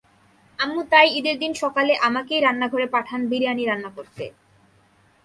আম্মু 0.59 0.81
তাই 0.91 1.07
ঈদের 1.19 1.35
দিন 1.39 1.51
সকালে 1.63 1.93
আমাকেই 2.07 2.41
রান্নাঘরে 2.41 2.87
পাঠান 2.95 3.21
বিরিয়ানি 3.31 3.63
রান্না 3.65 3.89
করতে। 3.97 4.25